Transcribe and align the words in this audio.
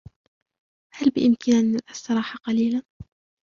هل 0.95 1.09
بإمكاننا 1.09 1.79
الاستراحة 1.87 2.35
قليلا؟ 2.43 2.81